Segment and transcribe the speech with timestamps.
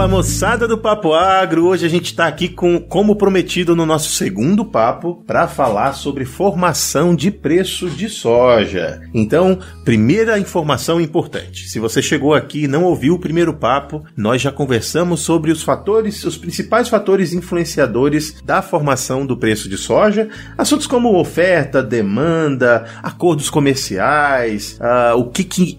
[0.00, 4.12] Fala moçada do Papo Agro, hoje a gente está aqui com, como prometido no nosso
[4.12, 9.02] segundo papo, para falar sobre formação de preço de soja.
[9.12, 14.40] Então, primeira informação importante: se você chegou aqui e não ouviu o primeiro papo, nós
[14.40, 20.30] já conversamos sobre os fatores, os principais fatores influenciadores da formação do preço de soja,
[20.56, 25.78] assuntos como oferta, demanda, acordos comerciais, uh, o que, que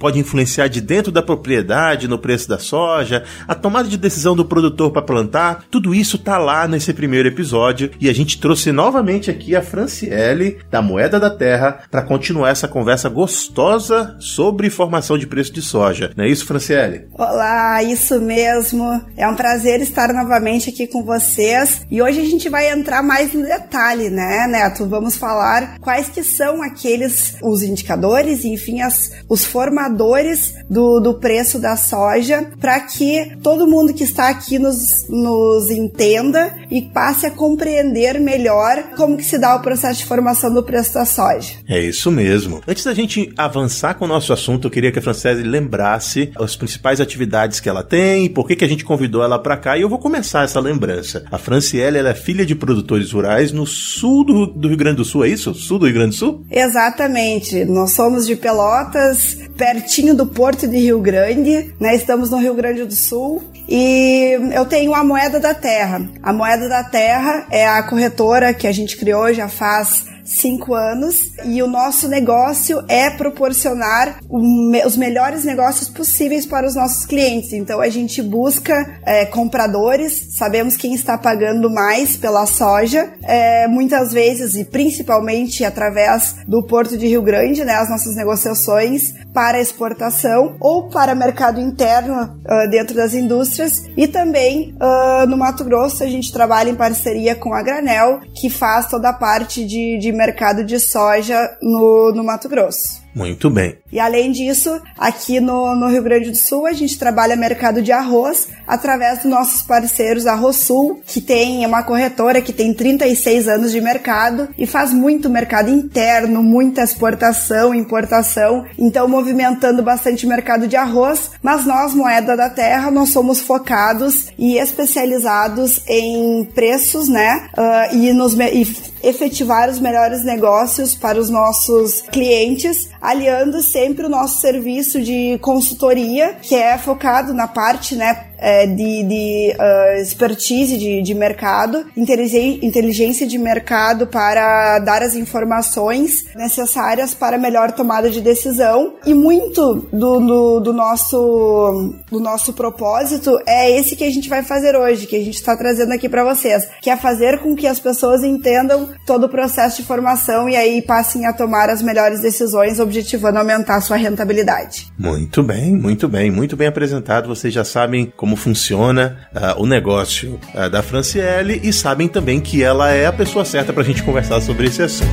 [0.00, 4.44] pode influenciar de dentro da propriedade no preço da soja a tomada de decisão do
[4.44, 9.28] produtor para plantar, tudo isso tá lá nesse primeiro episódio e a gente trouxe novamente
[9.28, 15.26] aqui a Franciele da Moeda da Terra para continuar essa conversa gostosa sobre formação de
[15.26, 16.12] preço de soja.
[16.16, 17.08] Não é isso, Franciele?
[17.12, 19.04] Olá, isso mesmo.
[19.16, 23.34] É um prazer estar novamente aqui com vocês e hoje a gente vai entrar mais
[23.34, 24.86] no detalhe, né, Neto?
[24.86, 31.58] Vamos falar quais que são aqueles os indicadores, enfim, as, os formadores do, do preço
[31.58, 37.30] da soja para que todo mundo que está aqui nos, nos entenda e passe a
[37.30, 41.54] compreender melhor como que se dá o processo de formação do preço da soja.
[41.68, 42.60] É isso mesmo.
[42.66, 46.56] Antes da gente avançar com o nosso assunto, eu queria que a Francese lembrasse as
[46.56, 49.82] principais atividades que ela tem, por que, que a gente convidou ela para cá, e
[49.82, 51.24] eu vou começar essa lembrança.
[51.30, 55.04] A Franciele ela é filha de produtores rurais no sul do, do Rio Grande do
[55.04, 55.54] Sul, é isso?
[55.54, 56.44] Sul do Rio Grande do Sul?
[56.50, 57.64] Exatamente.
[57.64, 61.94] Nós somos de Pelotas, pertinho do Porto de Rio Grande, né?
[61.94, 63.29] Estamos no Rio Grande do Sul
[63.68, 66.02] e eu tenho a Moeda da Terra.
[66.22, 71.32] A Moeda da Terra é a corretora que a gente criou já faz cinco anos
[71.44, 77.52] e o nosso negócio é proporcionar os melhores negócios possíveis para os nossos clientes.
[77.52, 84.12] Então a gente busca é, compradores, sabemos quem está pagando mais pela soja, é, muitas
[84.12, 90.56] vezes e principalmente através do Porto de Rio Grande, né, as nossas negociações para exportação
[90.60, 96.06] ou para mercado interno uh, dentro das indústrias e também uh, no Mato Grosso a
[96.06, 100.64] gente trabalha em parceria com a Granel que faz toda a parte de, de mercado
[100.64, 102.99] de soja no, no Mato Grosso.
[103.14, 103.76] Muito bem.
[103.92, 107.90] E além disso, aqui no, no, Rio Grande do Sul, a gente trabalha mercado de
[107.90, 113.72] arroz através dos nossos parceiros Arroz Sul, que tem uma corretora que tem 36 anos
[113.72, 120.76] de mercado e faz muito mercado interno, muita exportação, importação, então movimentando bastante mercado de
[120.76, 121.32] arroz.
[121.42, 127.48] Mas nós, Moeda da Terra, nós somos focados e especializados em preços, né?
[127.58, 134.10] Uh, e, nos, e efetivar os melhores negócios para os nossos clientes aliando sempre o
[134.10, 140.76] nosso serviço de consultoria, que é focado na parte, né, é, de, de uh, expertise
[140.76, 148.20] de, de mercado, inteligência de mercado para dar as informações necessárias para melhor tomada de
[148.20, 148.94] decisão.
[149.06, 154.42] E muito do, do, do, nosso, do nosso propósito é esse que a gente vai
[154.42, 157.66] fazer hoje, que a gente está trazendo aqui para vocês, que é fazer com que
[157.66, 162.20] as pessoas entendam todo o processo de formação e aí passem a tomar as melhores
[162.20, 164.90] decisões, objetivando aumentar a sua rentabilidade.
[164.98, 167.28] Muito bem, muito bem, muito bem apresentado.
[167.28, 172.40] Vocês já sabem como como funciona uh, o negócio uh, da Franciele e sabem também
[172.40, 175.10] que ela é a pessoa certa para a gente conversar sobre esse assunto.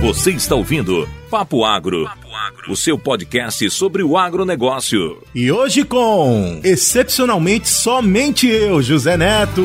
[0.00, 2.08] Você está ouvindo Papo Agro,
[2.70, 5.22] o seu podcast sobre o agronegócio.
[5.34, 9.62] E hoje com, excepcionalmente, somente eu, José Neto.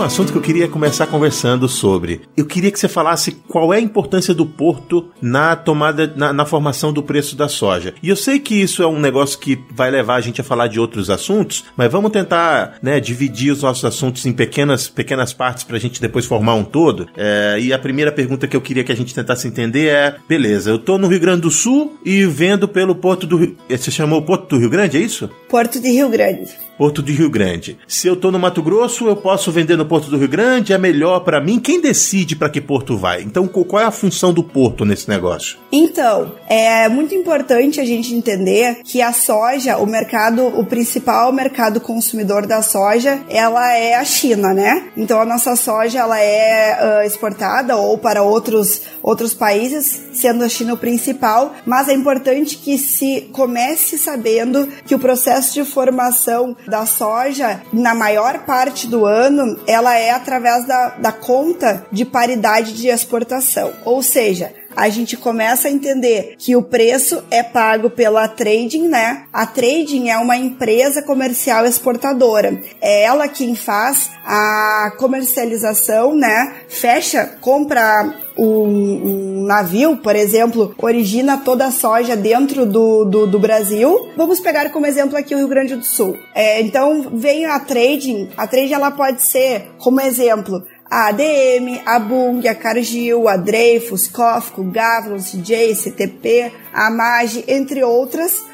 [0.00, 2.22] Um assunto que eu queria começar conversando sobre.
[2.34, 6.46] Eu queria que você falasse qual é a importância do porto na tomada, na, na,
[6.46, 7.92] formação do preço da soja.
[8.02, 10.68] E eu sei que isso é um negócio que vai levar a gente a falar
[10.68, 15.64] de outros assuntos, mas vamos tentar, né, dividir os nossos assuntos em pequenas, pequenas partes
[15.64, 17.06] para a gente depois formar um todo.
[17.14, 20.70] É, e a primeira pergunta que eu queria que a gente tentasse entender é: beleza,
[20.70, 23.54] eu tô no Rio Grande do Sul e vendo pelo Porto do Rio.
[23.68, 25.28] Você chamou Porto do Rio Grande, é isso?
[25.46, 26.69] Porto de Rio Grande.
[26.80, 27.76] Porto do Rio Grande.
[27.86, 30.78] Se eu tô no Mato Grosso, eu posso vender no Porto do Rio Grande, é
[30.78, 31.60] melhor para mim.
[31.60, 33.20] Quem decide para que porto vai?
[33.20, 35.58] Então, qual é a função do porto nesse negócio?
[35.70, 41.82] Então, é muito importante a gente entender que a soja, o mercado, o principal mercado
[41.82, 44.90] consumidor da soja, ela é a China, né?
[44.96, 50.48] Então, a nossa soja ela é uh, exportada ou para outros outros países, sendo a
[50.48, 56.56] China o principal, mas é importante que se comece sabendo que o processo de formação
[56.70, 62.72] da soja, na maior parte do ano, ela é através da, da conta de paridade
[62.72, 63.72] de exportação.
[63.84, 69.24] Ou seja, a gente começa a entender que o preço é pago pela trading, né?
[69.32, 72.60] A trading é uma empresa comercial exportadora.
[72.80, 76.54] É ela quem faz a comercialização, né?
[76.68, 83.38] Fecha, compra um, um, navio, por exemplo, origina toda a soja dentro do, do, do,
[83.40, 84.12] Brasil.
[84.16, 86.16] Vamos pegar como exemplo aqui o Rio Grande do Sul.
[86.32, 88.28] É, então, vem a trading.
[88.36, 94.06] A trading ela pode ser, como exemplo, a ADM, a Bung, a Cargill, a Dreyfus,
[94.06, 98.44] Cofco, Gavlon, CJ, CTP, a MAG, entre outras,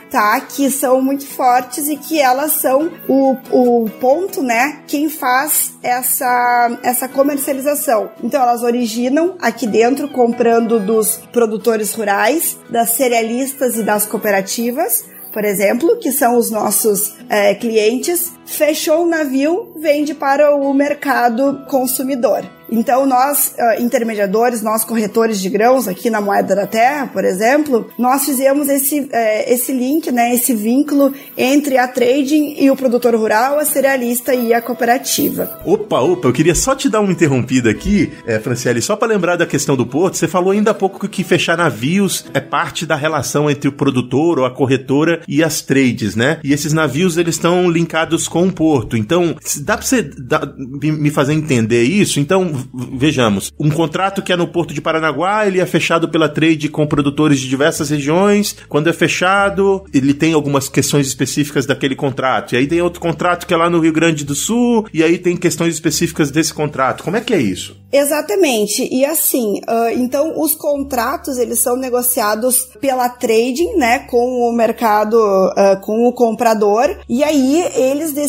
[0.49, 4.81] Que são muito fortes e que elas são o, o ponto, né?
[4.87, 8.11] Quem faz essa, essa comercialização.
[8.23, 15.05] Então elas originam aqui dentro comprando dos produtores rurais, das cerealistas e das cooperativas,
[15.37, 21.65] por exemplo, que são os nossos é, clientes, fechou o navio, vende para o mercado
[21.69, 22.45] consumidor.
[22.71, 27.89] Então, nós, uh, intermediadores, nós corretores de grãos aqui na Moeda da Terra, por exemplo,
[27.99, 29.11] nós fizemos esse, uh,
[29.47, 34.53] esse link, né, esse vínculo entre a trading e o produtor rural, a cerealista e
[34.53, 35.61] a cooperativa.
[35.65, 39.37] Opa, opa, eu queria só te dar uma interrompida aqui, é, Franciele, só para lembrar
[39.37, 42.97] da questão do porto, você falou ainda há pouco que fechar navios é parte da
[42.97, 46.41] relação entre o produtor ou a corretora e as trades, né?
[46.43, 48.97] E esses navios, eles estão linkados com o porto.
[48.97, 52.19] Então, dá para você dar, me fazer entender isso?
[52.19, 52.51] Então,
[52.95, 56.87] vejamos, um contrato que é no Porto de Paranaguá, ele é fechado pela trade com
[56.87, 58.57] produtores de diversas regiões.
[58.69, 62.55] Quando é fechado, ele tem algumas questões específicas daquele contrato.
[62.55, 65.19] E aí tem outro contrato que é lá no Rio Grande do Sul, e aí
[65.19, 67.05] tem questões específicas desse contrato.
[67.05, 67.77] Como é que é isso?
[67.93, 68.89] Exatamente.
[68.93, 75.17] E assim, uh, então os contratos eles são negociados pela trading, né, com o mercado,
[75.17, 78.26] uh, com o comprador, e aí eles decidem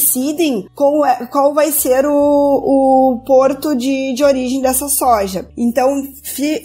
[0.74, 5.48] qual, é, qual vai ser o, o porto de, de origem dessa soja.
[5.58, 6.04] Então,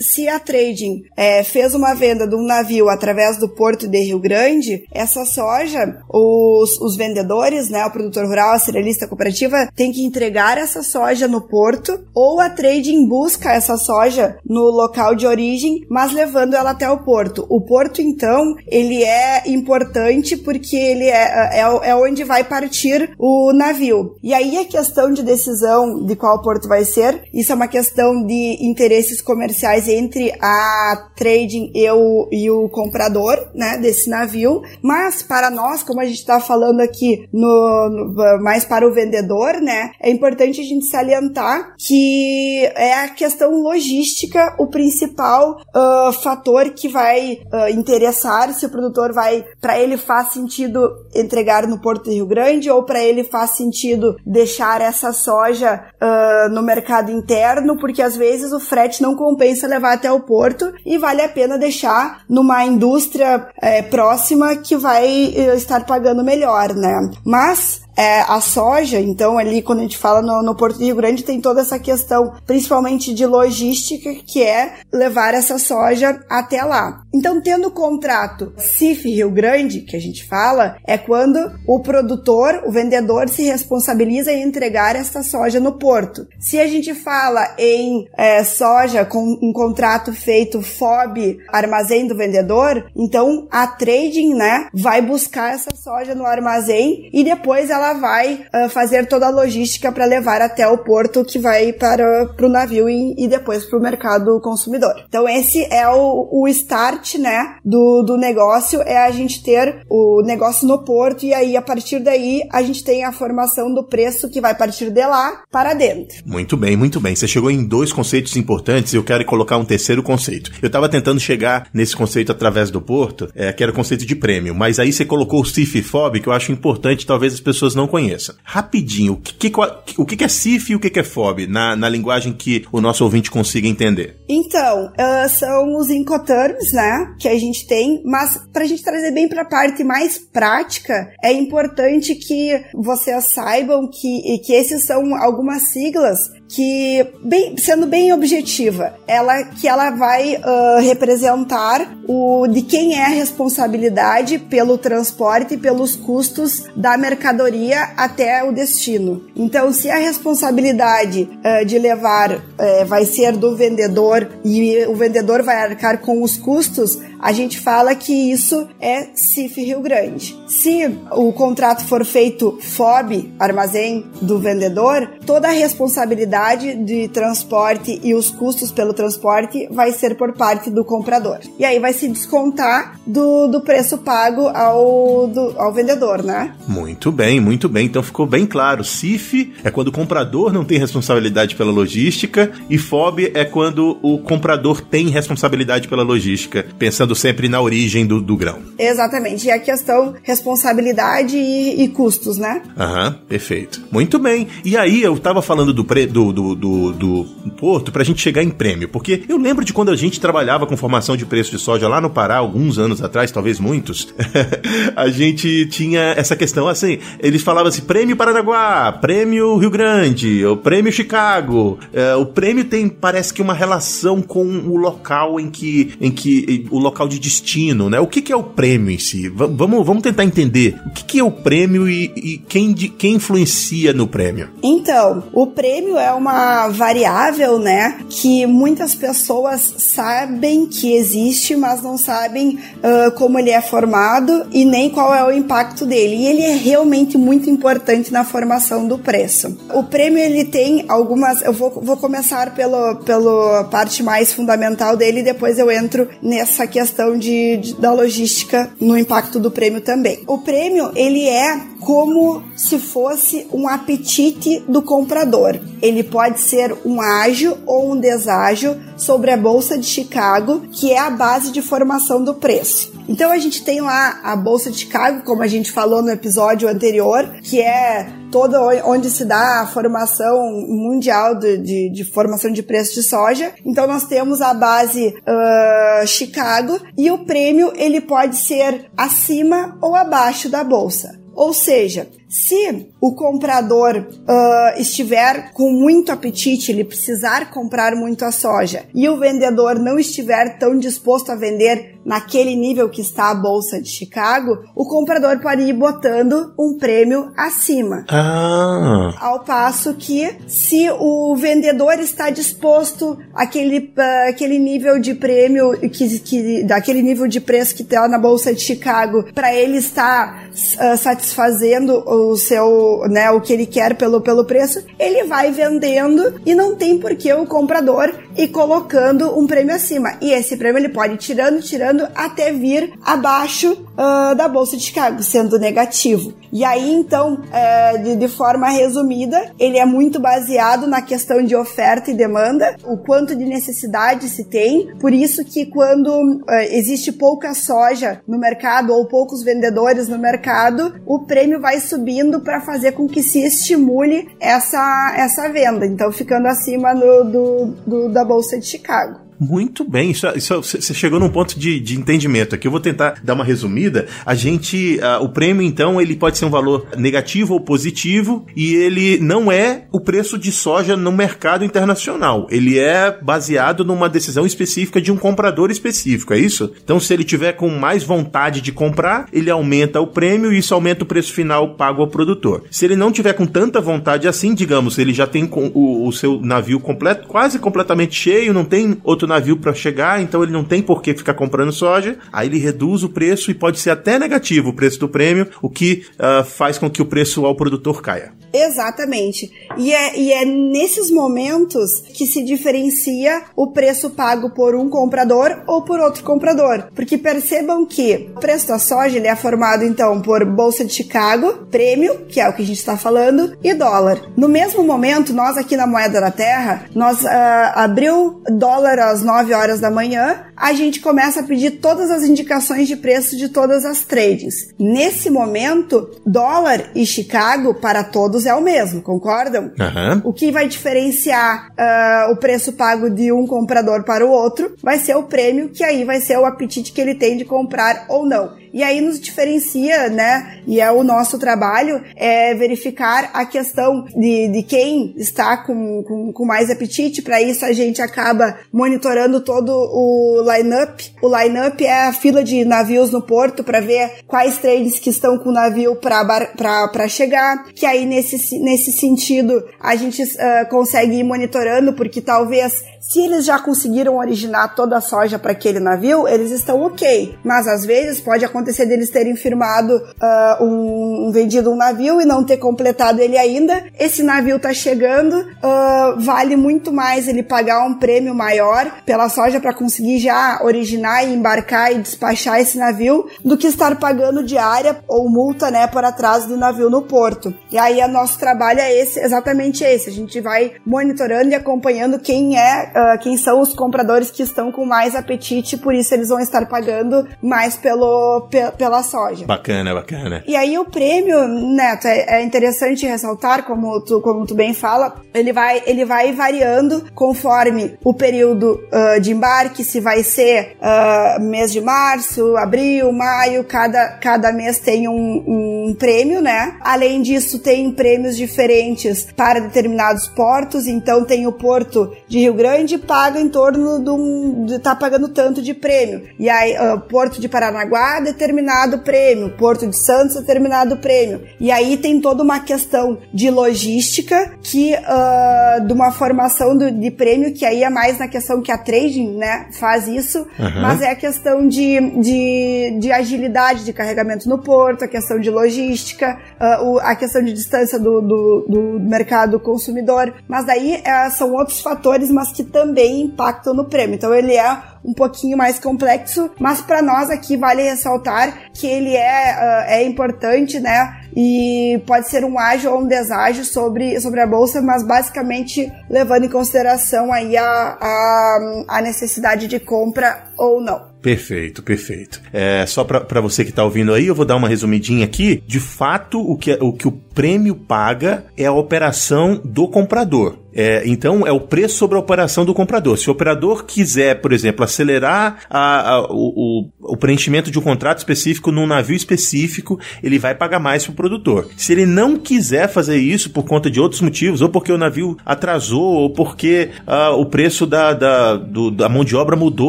[0.01, 4.19] se a trading é, fez uma venda de um navio através do porto de Rio
[4.19, 10.05] Grande, essa soja, os, os vendedores, né, o produtor rural, a cerealista cooperativa, tem que
[10.05, 15.85] entregar essa soja no porto, ou a trading busca essa soja no local de origem,
[15.89, 17.47] mas levando ela até o porto.
[17.49, 23.53] O porto, então, ele é importante porque ele é, é, é onde vai partir o
[23.53, 24.17] navio.
[24.21, 28.27] E aí a questão de decisão de qual porto vai ser, isso é uma questão
[28.27, 34.61] de interesses comerciais entre a trading e o, e o comprador, né, desse navio.
[34.83, 39.61] Mas para nós, como a gente está falando aqui no, no, mais para o vendedor,
[39.61, 46.71] né, é importante a gente salientar que é a questão logística o principal uh, fator
[46.71, 52.11] que vai uh, interessar se o produtor vai, para ele faz sentido entregar no Porto
[52.11, 57.77] de Rio Grande ou para ele faz sentido deixar essa soja uh, no mercado interno
[57.79, 61.59] porque às vezes o frete não compensa levar até o porto e vale a pena
[61.59, 67.11] deixar numa indústria é, próxima que vai eh, estar pagando melhor, né?
[67.25, 70.97] Mas é, a soja, então ali quando a gente fala no, no, Porto de Rio
[70.97, 77.03] Grande tem toda essa questão, principalmente de logística, que é levar essa soja até lá.
[77.15, 82.63] Então, tendo o contrato CIF Rio Grande, que a gente fala, é quando o produtor,
[82.67, 86.27] o vendedor, se responsabiliza em entregar essa soja no porto.
[86.39, 92.91] Se a gente fala em é, soja com um contrato feito FOB, armazém do vendedor,
[92.97, 98.47] então a trading, né, vai buscar essa soja no armazém e depois ela ela vai
[98.55, 102.89] uh, fazer toda a logística para levar até o porto que vai para o navio
[102.89, 104.95] e, e depois para o mercado consumidor.
[105.09, 110.23] Então esse é o, o start, né, do, do negócio, é a gente ter o
[110.25, 114.31] negócio no porto e aí a partir daí a gente tem a formação do preço
[114.31, 116.17] que vai partir de lá para dentro.
[116.25, 117.17] Muito bem, muito bem.
[117.17, 120.53] Você chegou em dois conceitos importantes e eu quero colocar um terceiro conceito.
[120.63, 124.15] Eu estava tentando chegar nesse conceito através do porto, é, que era o conceito de
[124.15, 127.75] prêmio, mas aí você colocou o CIF-FOB, que eu acho importante, talvez as pessoas pessoas
[127.75, 128.35] não conheçam.
[128.45, 129.61] Rapidinho, o que, que,
[129.99, 133.05] o que é CIF e o que é FOB, na, na linguagem que o nosso
[133.05, 134.17] ouvinte consiga entender?
[134.29, 139.13] Então, uh, são os Incoterms, né, que a gente tem, mas para a gente trazer
[139.13, 145.15] bem para a parte mais prática, é importante que vocês saibam que, que esses são
[145.17, 152.61] algumas siglas que, bem, sendo bem objetiva, ela que ela vai uh, representar o de
[152.61, 159.25] quem é a responsabilidade pelo transporte e pelos custos da mercadoria até o destino.
[159.35, 165.43] Então, se a responsabilidade uh, de levar uh, vai ser do vendedor e o vendedor
[165.43, 170.37] vai arcar com os custos, a gente fala que isso é CIF Rio Grande.
[170.49, 178.13] Se o contrato for feito FOB, armazém do vendedor, toda a responsabilidade de transporte e
[178.13, 181.39] os custos pelo transporte vai ser por parte do comprador.
[181.59, 186.55] E aí vai se descontar do, do preço pago ao, do, ao vendedor, né?
[186.67, 187.87] Muito bem, muito bem.
[187.87, 188.83] Então ficou bem claro.
[188.83, 194.19] CIF é quando o comprador não tem responsabilidade pela logística e FOB é quando o
[194.19, 198.59] comprador tem responsabilidade pela logística, pensando sempre na origem do, do grão.
[198.79, 199.47] Exatamente.
[199.47, 202.63] E a questão responsabilidade e, e custos, né?
[202.79, 203.83] Aham, perfeito.
[203.91, 204.49] Muito bem.
[204.65, 207.25] E aí eu tava falando do, pre, do, do, do, do
[207.59, 210.77] porto pra gente chegar em prêmio, porque eu lembro de quando a gente trabalhava com
[210.77, 214.13] formação de preço de soja lá no Pará, alguns anos atrás, talvez muitos,
[214.97, 220.57] a gente tinha essa questão assim, eles falavam assim, prêmio Paranaguá, prêmio Rio Grande, o
[220.57, 221.79] prêmio Chicago.
[221.93, 226.67] É, o prêmio tem, parece que uma relação com o local em que, em que
[226.71, 228.01] o local de destino, né?
[228.01, 229.29] O que, que é o prêmio em si?
[229.29, 232.89] V vamos, vamos tentar entender o que, que é o prêmio e, e quem, de,
[232.89, 234.49] quem influencia no prêmio.
[234.63, 241.97] Então, o prêmio é uma variável, né, que muitas pessoas sabem que existe, mas não
[241.99, 246.17] sabem uh, como ele é formado e nem qual é o impacto dele.
[246.17, 249.57] E ele é realmente muito importante na formação do preço.
[249.75, 255.21] O prêmio ele tem algumas, eu vou, vou começar pelo, pela parte mais fundamental dele
[255.21, 260.23] e depois eu entro nessa questão de, de da logística no impacto do prêmio também.
[260.27, 265.59] O prêmio ele é como se fosse um apetite do comprador.
[265.81, 270.99] Ele pode ser um ágio ou um deságio sobre a bolsa de Chicago, que é
[270.99, 272.92] a base de formação do preço.
[273.09, 276.69] Então a gente tem lá a bolsa de Chicago, como a gente falou no episódio
[276.69, 282.63] anterior, que é toda onde se dá a formação mundial de, de, de formação de
[282.63, 283.53] preço de soja.
[283.65, 289.95] Então nós temos a base uh, Chicago e o prêmio ele pode ser acima ou
[289.95, 291.21] abaixo da bolsa.
[291.35, 298.33] Ou seja, se o comprador uh, estiver com muito apetite, ele precisar comprar muito a
[298.33, 303.35] soja, e o vendedor não estiver tão disposto a vender naquele nível que está a
[303.35, 308.05] bolsa de Chicago, o comprador pode ir botando um prêmio acima.
[308.09, 309.15] Ah.
[309.21, 316.19] Ao passo que, se o vendedor está disposto àquele, uh, aquele nível de prêmio, que,
[316.19, 320.97] que, daquele nível de preço que está na bolsa de Chicago, para ele estar uh,
[320.97, 326.55] satisfazendo o seu, né, o que ele quer pelo, pelo preço, ele vai vendendo e
[326.55, 330.17] não tem por que o comprador ir colocando um prêmio acima.
[330.21, 334.85] E esse prêmio ele pode ir tirando, tirando até vir abaixo uh, da bolsa de
[334.85, 336.35] Chicago, sendo negativo.
[336.53, 341.57] E aí, então, é, de, de, forma resumida, ele é muito baseado na questão de
[341.57, 344.95] oferta e demanda, o quanto de necessidade se tem.
[345.01, 350.95] Por isso que quando é, existe pouca soja no mercado ou poucos vendedores no mercado,
[351.07, 355.87] o prêmio vai subindo para fazer com que se estimule essa, essa venda.
[355.87, 359.21] Então, ficando acima do, do, do da bolsa de Chicago.
[359.43, 362.69] Muito bem, isso, isso, você chegou num ponto de, de entendimento aqui.
[362.69, 364.07] Eu vou tentar dar uma resumida.
[364.25, 369.19] A gente, o prêmio, então, ele pode ser um valor negativo ou positivo e ele
[369.19, 372.47] não é o preço de soja no mercado internacional.
[372.53, 376.73] Ele é baseado numa decisão específica de um comprador específico, é isso?
[376.85, 380.73] Então, se ele tiver com mais vontade de comprar, ele aumenta o prêmio e isso
[380.73, 382.63] aumenta o preço final pago ao produtor.
[382.71, 386.41] Se ele não tiver com tanta vontade assim, digamos, ele já tem o, o seu
[386.41, 390.83] navio completo, quase completamente cheio, não tem outro navio para chegar, então ele não tem
[390.83, 392.17] por que ficar comprando soja.
[392.33, 395.69] Aí ele reduz o preço e pode ser até negativo o preço do prêmio, o
[395.69, 398.33] que uh, faz com que o preço ao produtor caia.
[398.53, 399.51] Exatamente.
[399.79, 405.63] E é, e é nesses momentos que se diferencia o preço pago por um comprador
[405.67, 406.85] ou por outro comprador.
[406.95, 411.67] Porque percebam que o preço da soja ele é formado então por Bolsa de Chicago,
[411.71, 414.21] prêmio, que é o que a gente está falando, e dólar.
[414.37, 417.29] No mesmo momento, nós aqui na Moeda da Terra, nós uh,
[417.75, 422.87] abriu dólar às 9 horas da manhã, a gente começa a pedir todas as indicações
[422.87, 424.73] de preço de todas as trades.
[424.79, 429.65] Nesse momento, dólar e Chicago para todos é o mesmo, concordam?
[429.65, 430.21] Uhum.
[430.23, 435.01] O que vai diferenciar uh, o preço pago de um comprador para o outro vai
[435.01, 438.25] ser o prêmio, que aí vai ser o apetite que ele tem de comprar ou
[438.25, 438.63] não.
[438.73, 440.63] E aí nos diferencia, né?
[440.67, 446.33] E é o nosso trabalho é verificar a questão de, de quem está com, com,
[446.33, 447.21] com mais apetite.
[447.21, 451.13] Para isso a gente acaba monitorando todo o line-up.
[451.23, 455.39] O line-up é a fila de navios no porto para ver quais trades que estão
[455.39, 457.65] com o navio para chegar.
[457.75, 463.45] Que aí nesse, nesse sentido a gente uh, consegue ir monitorando, porque talvez Se eles
[463.45, 467.37] já conseguiram originar toda a soja para aquele navio, eles estão ok.
[467.45, 472.25] Mas às vezes pode acontecer deles terem firmado uh, um, um, vendido um navio e
[472.25, 473.85] não ter completado ele ainda.
[473.99, 479.59] Esse navio tá chegando, uh, vale muito mais ele pagar um prêmio maior pela soja
[479.59, 485.03] para conseguir já originar e embarcar e despachar esse navio do que estar pagando diária
[485.09, 487.53] ou multa, né, por atraso do navio no porto.
[487.73, 490.09] E aí o nosso trabalho é esse, exatamente esse.
[490.09, 494.71] A gente vai monitorando e acompanhando quem é, uh, quem são os compradores que estão
[494.71, 499.47] com mais apetite, por isso eles vão estar pagando mais pelo, pe pela soja.
[499.47, 500.43] Bacana, bacana.
[500.47, 505.21] E aí o prêmio, Neto, é, é interessante ressaltar, como tu, como tu bem fala,
[505.35, 511.43] ele vai, ele vai variando conforme o período uh, de embarque, se vai ser uh,
[511.43, 516.77] mês de março, abril, maio, cada, cada mês tem um, um prêmio, né?
[516.81, 522.82] Além disso, tem prêmios diferentes para determinados portos, então tem o porto de Rio Grande
[522.99, 526.23] paga em torno de um, de, tá pagando tanto de prêmio.
[526.39, 529.51] E aí, uh, Porto de Paranaguá, determinado prêmio.
[529.57, 531.43] Porto de Santos, determinado prêmio.
[531.61, 537.11] E aí tem toda uma questão de logística que, uh, de uma formação do, de
[537.11, 540.83] prêmio, que aí é mais na questão que a trading, né, faz isso, uhum.
[540.83, 545.51] mas é a questão de, de, de agilidade de carregamento no porto, a questão de
[545.51, 550.33] logística, uh, o, a questão de distância do, do, do mercado consumidor.
[550.49, 554.17] Mas daí uh, são outros fatores, mas que também impactam no prêmio.
[554.17, 559.15] Então ele é um pouquinho mais complexo, mas para nós aqui vale ressaltar que ele
[559.15, 561.22] é, uh, é importante, né?
[561.37, 566.45] E pode ser um ágio ou um deságio sobre, sobre a bolsa, mas basicamente levando
[566.45, 571.13] em consideração aí a, a, a necessidade de compra ou não.
[571.23, 572.43] Perfeito, perfeito.
[572.53, 575.63] É, só para você que está ouvindo aí, eu vou dar uma resumidinha aqui.
[575.67, 580.59] De fato, o que, o que o prêmio paga é a operação do comprador.
[580.75, 583.19] É, então, é o preço sobre a operação do comprador.
[583.19, 588.19] Se o operador quiser, por exemplo, acelerar a, a, o, o, preenchimento de um contrato
[588.19, 591.69] específico num navio específico, ele vai pagar mais para produtor.
[591.77, 595.37] Se ele não quiser fazer isso por conta de outros motivos, ou porque o navio
[595.47, 599.89] atrasou, ou porque uh, o preço da, da, do, da mão de obra mudou,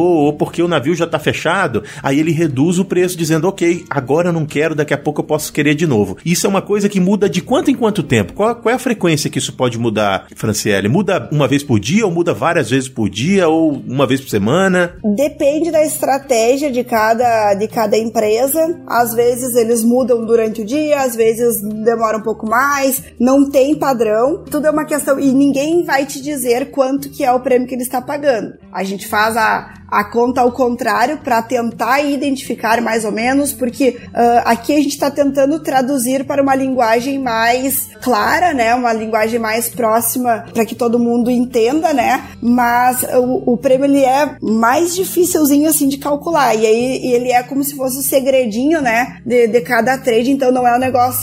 [0.00, 4.28] ou porque o navio já está fechado, aí ele reduz o preço dizendo, ok, agora
[4.28, 6.16] eu não quero, daqui a pouco eu posso querer de novo.
[6.24, 8.32] Isso é uma coisa que muda de quanto em quanto tempo?
[8.32, 10.88] Qual, qual é a frequência que isso pode mudar, Franciele?
[10.88, 14.30] Muda uma vez por dia, ou muda várias vezes por dia, ou uma vez por
[14.30, 14.94] semana?
[15.16, 18.60] Depende da estratégia de cada, de cada empresa.
[18.86, 21.23] Às vezes eles mudam durante o dia, às vezes
[21.62, 24.44] demora um pouco mais, não tem padrão.
[24.44, 27.74] Tudo é uma questão, e ninguém vai te dizer quanto que é o prêmio que
[27.74, 28.54] ele está pagando.
[28.72, 33.90] A gente faz a, a conta ao contrário para tentar identificar mais ou menos, porque
[34.08, 38.74] uh, aqui a gente está tentando traduzir para uma linguagem mais clara, né?
[38.74, 42.24] Uma linguagem mais próxima para que todo mundo entenda, né?
[42.42, 47.42] Mas o, o, prêmio ele é mais dificilzinho assim de calcular e aí ele é
[47.42, 49.20] como se fosse o um segredinho, né?
[49.24, 51.13] De, de cada trade, então não é um negócio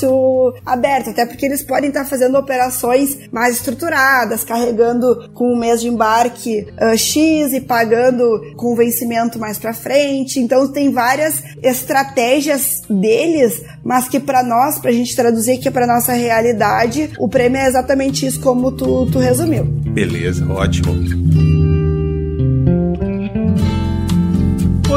[0.66, 5.88] aberto, até porque eles podem estar fazendo operações mais estruturadas, carregando com um mês de
[5.88, 10.40] embarque uh, X e pagando com vencimento mais para frente.
[10.40, 16.14] Então tem várias estratégias deles, mas que para nós, pra gente traduzir aqui para nossa
[16.14, 19.64] realidade, o prêmio é exatamente isso como tu, tu resumiu.
[19.66, 21.61] Beleza, ótimo.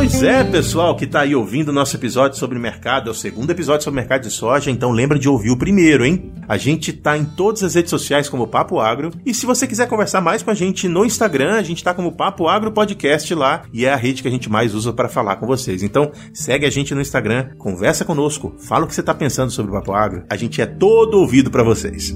[0.04, 3.50] Pois é, pessoal que está aí ouvindo o nosso episódio sobre mercado, é o segundo
[3.50, 6.30] episódio sobre mercado de soja, então lembra de ouvir o primeiro, hein?
[6.46, 9.88] A gente tá em todas as redes sociais como Papo Agro, e se você quiser
[9.88, 13.62] conversar mais com a gente no Instagram, a gente tá como Papo Agro Podcast lá,
[13.72, 15.82] e é a rede que a gente mais usa para falar com vocês.
[15.82, 19.70] Então, segue a gente no Instagram, conversa conosco, fala o que você tá pensando sobre
[19.70, 20.26] o Papo Agro.
[20.28, 22.14] A gente é todo ouvido para vocês.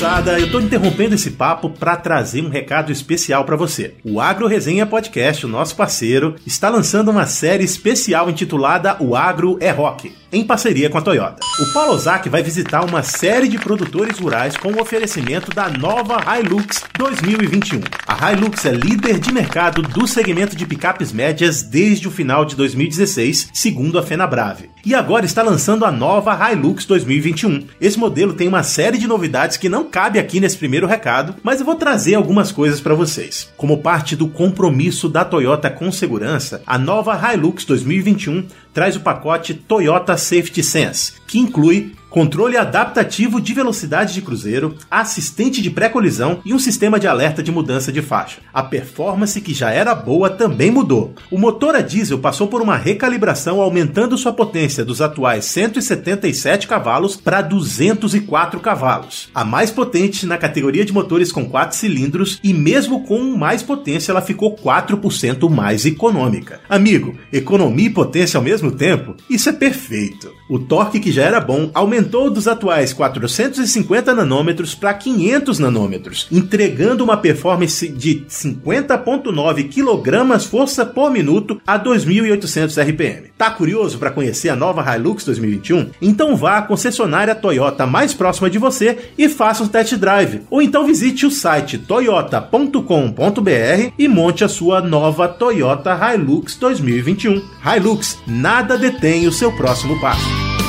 [0.00, 3.92] Moçada, eu tô interrompendo esse papo para trazer um recado especial para você.
[4.02, 9.58] O Agro Resenha Podcast, o nosso parceiro, está lançando uma série especial intitulada O Agro
[9.60, 11.44] é Rock, em parceria com a Toyota.
[11.60, 16.18] O Paulo Ozaki vai visitar uma série de produtores rurais com o oferecimento da nova
[16.38, 17.80] Hilux 2021.
[18.06, 22.56] A Hilux é líder de mercado do segmento de picapes médias desde o final de
[22.56, 24.70] 2016, segundo a Fenabrave.
[24.84, 27.66] E agora está lançando a nova Hilux 2021.
[27.80, 31.60] Esse modelo tem uma série de novidades que não cabe aqui nesse primeiro recado, mas
[31.60, 33.50] eu vou trazer algumas coisas para vocês.
[33.56, 39.54] Como parte do compromisso da Toyota com segurança, a nova Hilux 2021 traz o pacote
[39.54, 46.52] Toyota Safety Sense, que inclui controle adaptativo de velocidade de cruzeiro, assistente de pré-colisão e
[46.52, 48.40] um sistema de alerta de mudança de faixa.
[48.52, 51.14] A performance que já era boa também mudou.
[51.30, 57.16] O motor a diesel passou por uma recalibração aumentando sua potência dos atuais 177 cavalos
[57.16, 59.30] para 204 cavalos.
[59.32, 64.10] A mais potente na categoria de motores com 4 cilindros e mesmo com mais potência
[64.10, 66.60] ela ficou 4% mais econômica.
[66.68, 69.14] Amigo, economia e potência ao mesmo tempo?
[69.28, 70.32] Isso é perfeito.
[70.48, 77.04] O torque que já era bom aumentou dos atuais 450 nanômetros para 500 nanômetros, entregando
[77.04, 83.30] uma performance de 50.9 kg força por minuto a 2.800 RPM.
[83.36, 85.90] Tá curioso para conhecer a nova Hilux 2021?
[86.00, 90.60] Então vá à concessionária Toyota mais próxima de você e faça um test drive, ou
[90.60, 97.42] então visite o site toyota.com.br e monte a sua nova Toyota Hilux 2021.
[97.64, 100.59] Hilux, nada detém o seu próximo passo.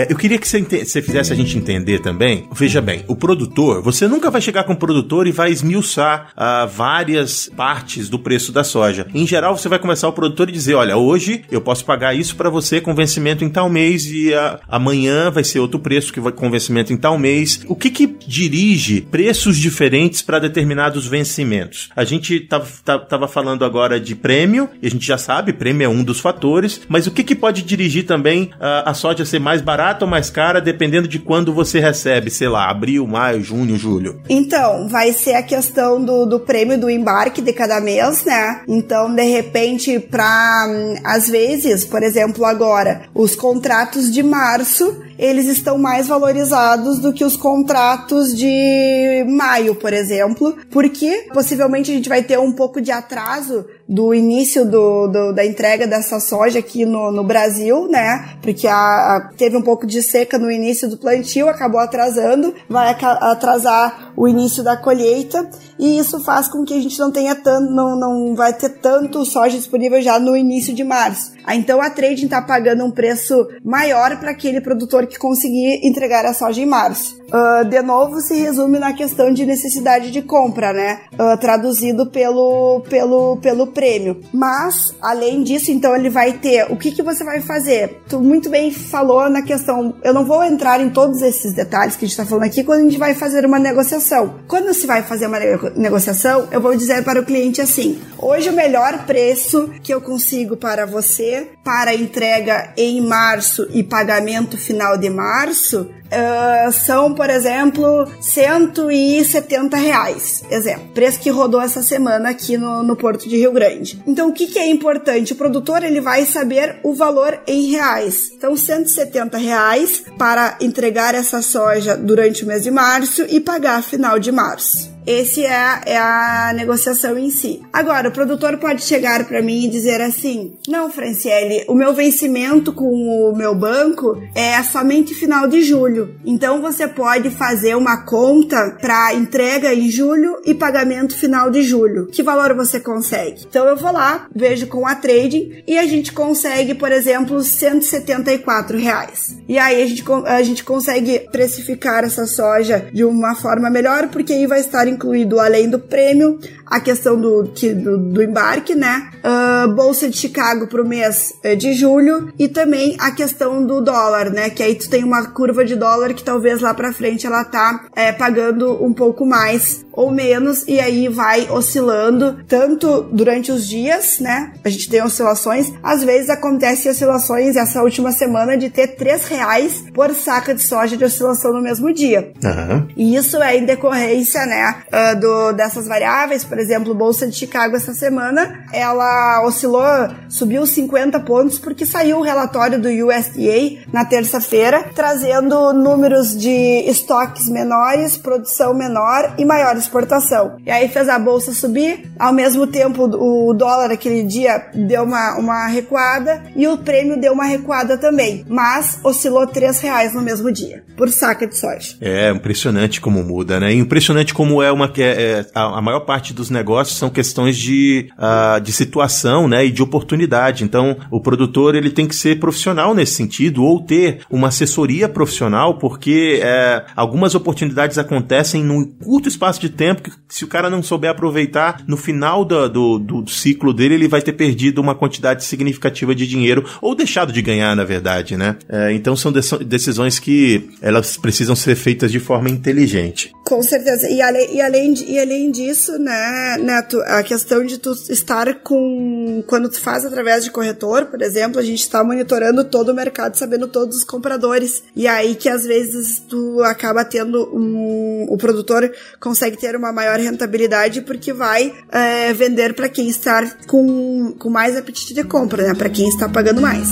[0.00, 2.48] É, eu queria que você, você, fizesse a gente entender também.
[2.52, 6.66] Veja bem, o produtor, você nunca vai chegar com o produtor e vai esmiuçar uh,
[6.66, 9.06] várias partes do preço da soja.
[9.12, 12.34] Em geral, você vai começar o produtor e dizer: olha, hoje eu posso pagar isso
[12.34, 16.20] para você com vencimento em tal mês e uh, amanhã vai ser outro preço que
[16.20, 17.60] vai com vencimento em tal mês.
[17.66, 21.90] O que que dirige preços diferentes para determinados vencimentos?
[21.94, 26.02] A gente estava falando agora de prêmio, e a gente já sabe, prêmio é um
[26.02, 29.89] dos fatores, mas o que que pode dirigir também uh, a soja ser mais barata?
[29.90, 34.20] Barata ou mais cara, dependendo de quando você recebe, sei lá, abril, maio, junho, julho?
[34.28, 38.62] Então, vai ser a questão do, do prêmio do embarque de cada mês, né?
[38.68, 40.66] Então, de repente, para
[41.04, 47.22] às vezes, por exemplo, agora, os contratos de março eles estão mais valorizados do que
[47.22, 52.90] os contratos de maio, por exemplo, porque possivelmente a gente vai ter um pouco de
[52.90, 58.36] atraso do início do, do, da entrega dessa soja aqui no, no Brasil, né?
[58.40, 62.96] Porque a, a, teve um pouco de seca no início do plantio, acabou atrasando, vai
[63.02, 67.72] atrasar o início da colheita e isso faz com que a gente não tenha tanto,
[67.72, 71.32] não, não vai ter tanto soja disponível já no início de março.
[71.48, 76.32] Então a trading está pagando um preço maior para aquele produtor que conseguir entregar a
[76.32, 77.20] soja em março.
[77.30, 81.00] Uh, de novo, se resume na questão de necessidade de compra, né?
[81.12, 84.20] Uh, traduzido pelo, pelo, pelo prêmio.
[84.32, 86.66] Mas, além disso, então ele vai ter.
[86.72, 88.00] O que, que você vai fazer?
[88.08, 89.94] Tu muito bem falou na questão.
[90.02, 92.80] Eu não vou entrar em todos esses detalhes que a gente está falando aqui quando
[92.80, 94.40] a gente vai fazer uma negociação.
[94.48, 95.38] Quando se vai fazer uma
[95.76, 100.56] negociação, eu vou dizer para o cliente assim: hoje o melhor preço que eu consigo
[100.56, 108.06] para você, para entrega em março e pagamento final de março, uh, são, por exemplo,
[108.20, 110.44] 170 reais.
[110.50, 114.02] Exemplo, preço que rodou essa semana aqui no, no Porto de Rio Grande.
[114.06, 115.32] Então, o que, que é importante?
[115.32, 118.30] O produtor ele vai saber o valor em reais.
[118.32, 124.18] Então, 170 reais para entregar essa soja durante o mês de março e pagar final
[124.18, 124.99] de março.
[125.10, 127.60] Esse é a, é a negociação em si.
[127.72, 132.72] Agora, o produtor pode chegar para mim e dizer assim: Não, Franciele, o meu vencimento
[132.72, 136.14] com o meu banco é somente final de julho.
[136.24, 142.06] Então você pode fazer uma conta para entrega em julho e pagamento final de julho.
[142.06, 143.46] Que valor você consegue?
[143.48, 148.78] Então eu vou lá, vejo com a trading e a gente consegue, por exemplo, 174
[148.78, 149.36] reais.
[149.48, 154.32] E aí a gente, a gente consegue precificar essa soja de uma forma melhor, porque
[154.32, 159.10] aí vai estar incluído, além do prêmio, a questão do, do, do embarque, né?
[159.24, 163.80] Uh, Bolsa de Chicago para o mês eh, de julho e também a questão do
[163.80, 164.50] dólar, né?
[164.50, 167.86] Que aí tu tem uma curva de dólar que talvez lá para frente ela tá
[167.96, 174.18] é, pagando um pouco mais ou menos e aí vai oscilando tanto durante os dias,
[174.18, 174.54] né?
[174.64, 175.70] A gente tem oscilações.
[175.82, 180.96] Às vezes acontece oscilações essa última semana de ter três reais por saca de soja
[180.96, 182.32] de oscilação no mesmo dia.
[182.42, 182.88] Uhum.
[182.96, 184.76] E isso é em decorrência, né?
[184.86, 189.84] Uh, do, dessas variáveis, por exemplo, Bolsa de Chicago essa semana, ela oscilou,
[190.30, 197.50] subiu 50 pontos porque saiu o relatório do USDA na terça-feira, trazendo números de estoques
[197.50, 200.56] menores, produção menor e maior exportação.
[200.64, 205.36] E aí fez a bolsa subir, ao mesmo tempo o dólar aquele dia deu uma,
[205.36, 210.52] uma recuada e o prêmio deu uma recuada também, mas oscilou 3 reais no mesmo
[210.52, 211.96] dia, por saca de soja.
[212.00, 213.72] É impressionante como muda, né?
[213.72, 218.08] Impressionante como é uma é, é, a, a maior parte dos negócios são questões de,
[218.16, 220.62] uh, de situação, né, e de oportunidade.
[220.62, 225.78] Então, o produtor ele tem que ser profissional nesse sentido ou ter uma assessoria profissional,
[225.78, 230.82] porque é, algumas oportunidades acontecem num curto espaço de tempo que se o cara não
[230.82, 235.44] souber aproveitar, no final do, do, do ciclo dele, ele vai ter perdido uma quantidade
[235.44, 238.56] significativa de dinheiro, ou deixado de ganhar, na verdade, né?
[238.68, 243.32] É, então são decisões que elas precisam ser feitas de forma inteligente.
[243.50, 244.08] Com certeza.
[244.08, 249.42] E, ale, e, além, e além disso, né, Neto, a questão de tu estar com.
[249.44, 253.34] Quando tu faz através de corretor, por exemplo, a gente está monitorando todo o mercado,
[253.34, 254.84] sabendo todos os compradores.
[254.94, 258.24] E aí que às vezes tu acaba tendo um.
[258.28, 264.32] O produtor consegue ter uma maior rentabilidade porque vai é, vender para quem está com,
[264.38, 265.74] com mais apetite de compra, né?
[265.74, 266.88] Para quem está pagando mais.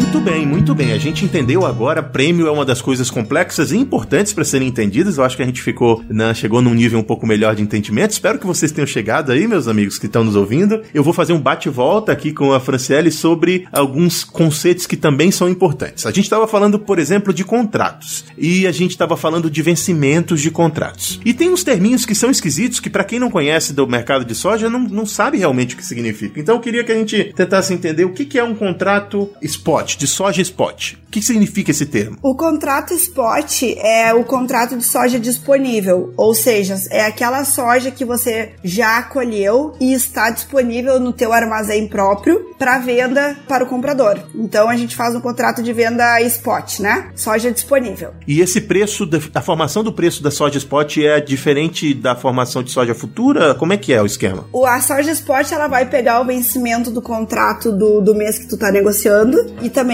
[0.08, 0.92] Muito bem, muito bem.
[0.92, 5.18] A gente entendeu agora, prêmio é uma das coisas complexas e importantes para serem entendidas.
[5.18, 8.12] Eu acho que a gente ficou, né, chegou num nível um pouco melhor de entendimento.
[8.12, 10.80] Espero que vocês tenham chegado aí, meus amigos que estão nos ouvindo.
[10.94, 15.46] Eu vou fazer um bate-volta aqui com a Franciele sobre alguns conceitos que também são
[15.46, 16.06] importantes.
[16.06, 20.40] A gente estava falando, por exemplo, de contratos e a gente estava falando de vencimentos
[20.40, 21.20] de contratos.
[21.22, 24.34] E tem uns terminhos que são esquisitos que para quem não conhece do mercado de
[24.34, 26.40] soja não, não sabe realmente o que significa.
[26.40, 29.97] Então eu queria que a gente tentasse entender o que, que é um contrato spot
[29.98, 30.94] de soja spot.
[31.08, 32.18] O que significa esse termo?
[32.22, 38.04] O contrato spot é o contrato de soja disponível, ou seja, é aquela soja que
[38.04, 44.18] você já colheu e está disponível no teu armazém próprio para venda para o comprador.
[44.34, 47.10] Então a gente faz um contrato de venda spot, né?
[47.16, 48.12] Soja disponível.
[48.26, 52.70] E esse preço, a formação do preço da soja spot é diferente da formação de
[52.70, 53.54] soja futura?
[53.54, 54.44] Como é que é o esquema?
[54.52, 58.46] O, a soja spot ela vai pegar o vencimento do contrato do, do mês que
[58.46, 59.87] tu está negociando e também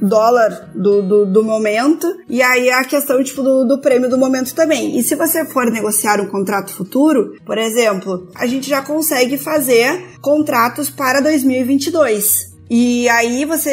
[0.00, 4.54] dólar do, do, do, momento, e aí a questão tipo, do, do prêmio do momento
[4.54, 4.98] também.
[4.98, 10.18] E se você for negociar um contrato futuro, por exemplo, a gente já consegue fazer
[10.20, 12.54] contratos para 2022.
[12.70, 13.72] E aí você.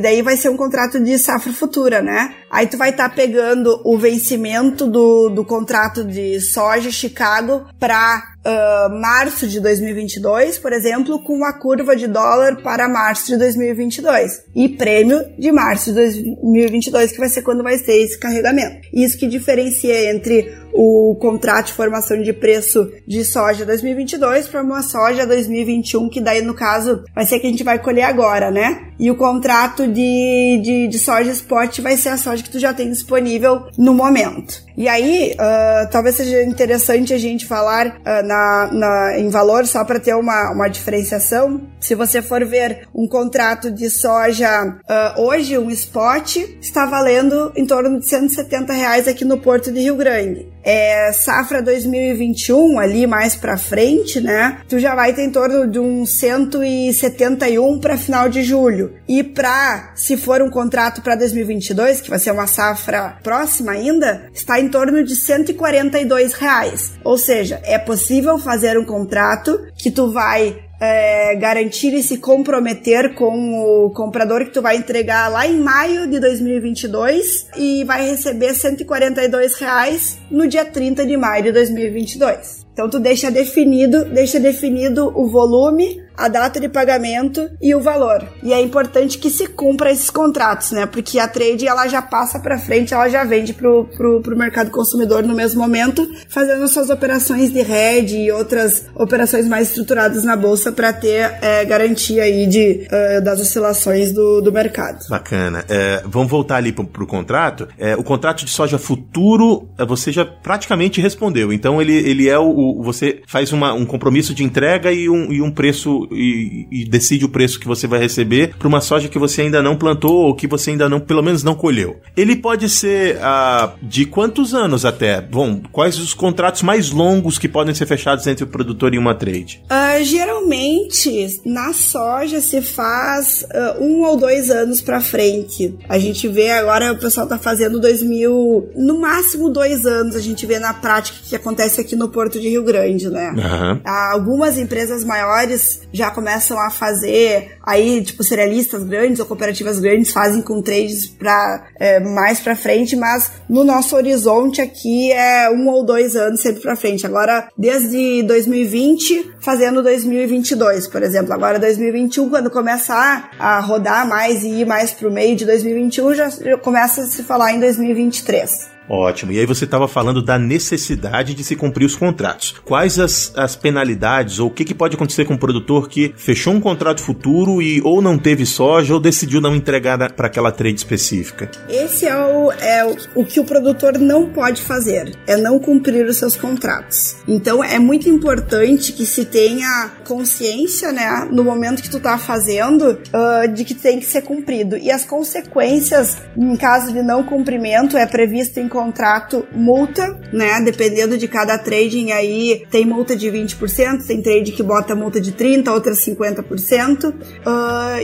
[0.00, 2.34] Daí vai ser um contrato de safra futura, né?
[2.52, 8.22] Aí tu vai estar tá pegando o vencimento do, do contrato de soja Chicago para
[8.44, 14.44] uh, março de 2022, por exemplo, com a curva de dólar para março de 2022
[14.54, 18.86] e prêmio de março de 2022, que vai ser quando vai ter esse carregamento.
[18.92, 24.82] Isso que diferencia entre o contrato de formação de preço de soja 2022 para uma
[24.82, 28.91] soja 2021, que daí no caso vai ser que a gente vai colher agora, né?
[28.98, 32.72] E o contrato de, de, de soja spot vai ser a soja que tu já
[32.72, 34.62] tem disponível no momento.
[34.76, 39.84] E aí, uh, talvez seja interessante a gente falar uh, na, na, em valor, só
[39.84, 41.60] para ter uma, uma diferenciação.
[41.78, 47.66] Se você for ver um contrato de soja uh, hoje, um spot, está valendo em
[47.66, 50.48] torno de 170 reais aqui no Porto de Rio Grande.
[50.64, 54.60] É, safra 2021, ali mais para frente, né?
[54.68, 58.91] Tu já vai ter em torno de um 171 para final de julho.
[59.08, 64.30] E para, se for um contrato para 2022, que vai ser uma safra próxima ainda,
[64.32, 66.92] está em torno de 142 reais.
[67.04, 73.14] Ou seja, é possível fazer um contrato que tu vai é, garantir e se comprometer
[73.14, 78.52] com o comprador que tu vai entregar lá em maio de 2022 e vai receber
[78.52, 82.66] 142 reais no dia 30 de maio de 2022.
[82.72, 88.26] Então tu deixa definido, deixa definido o volume, a data de pagamento e o valor.
[88.42, 90.86] E é importante que se cumpra esses contratos, né?
[90.86, 94.70] Porque a trade ela já passa para frente, ela já vende pro, pro, pro mercado
[94.70, 100.36] consumidor no mesmo momento, fazendo suas operações de hedge e outras operações mais estruturadas na
[100.36, 105.06] bolsa para ter é, garantia aí de, uh, das oscilações do, do mercado.
[105.08, 105.64] Bacana.
[105.68, 107.68] É, vamos voltar ali pro, pro contrato.
[107.78, 111.52] É, o contrato de soja futuro, é, você já praticamente respondeu.
[111.52, 115.32] Então ele, ele é o, o você faz uma, um compromisso de entrega e um,
[115.32, 119.08] e um preço e, e decide o preço que você vai receber para uma soja
[119.08, 122.00] que você ainda não plantou ou que você ainda não, pelo menos não colheu.
[122.16, 125.20] Ele pode ser ah, de quantos anos até?
[125.20, 129.14] Bom, quais os contratos mais longos que podem ser fechados entre o produtor e uma
[129.14, 129.62] trade?
[129.64, 135.74] Uh, geralmente, na soja se faz uh, um ou dois anos para frente.
[135.88, 140.16] A gente vê agora o pessoal tá fazendo 2000, no máximo dois anos.
[140.16, 143.30] A gente vê na prática que acontece aqui no Porto de Rio Grande, né?
[143.30, 143.80] Uhum.
[143.84, 150.42] Algumas empresas maiores já começam a fazer, aí, tipo, cerealistas grandes ou cooperativas grandes fazem
[150.42, 155.84] com trades para é, mais para frente, mas no nosso horizonte aqui é um ou
[155.84, 157.06] dois anos sempre para frente.
[157.06, 161.32] Agora, desde 2020, fazendo 2022, por exemplo.
[161.32, 166.30] Agora, 2021, quando começar a rodar mais e ir mais pro meio de 2021, já
[166.62, 168.72] começa a se falar em 2023.
[168.92, 169.32] Ótimo.
[169.32, 172.54] E aí você estava falando da necessidade de se cumprir os contratos.
[172.62, 176.52] Quais as, as penalidades ou o que, que pode acontecer com um produtor que fechou
[176.52, 180.76] um contrato futuro e ou não teve soja ou decidiu não entregar para aquela trade
[180.76, 181.50] específica?
[181.70, 186.18] Esse é o, é o, que o produtor não pode fazer, é não cumprir os
[186.18, 187.16] seus contratos.
[187.26, 192.90] Então é muito importante que se tenha consciência, né, no momento que tu tá fazendo,
[192.90, 194.76] uh, de que tem que ser cumprido.
[194.76, 200.60] E as consequências, em caso de não cumprimento, é previsto em contrato multa, né?
[200.60, 205.32] Dependendo de cada trading aí, tem multa de 20%, tem trade que bota multa de
[205.32, 207.10] 30%, outras 50%.
[207.10, 207.12] Uh,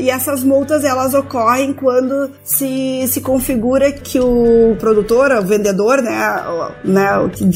[0.00, 6.18] e essas multas, elas ocorrem quando se, se configura que o produtor, o vendedor, né?
[6.84, 7.08] Né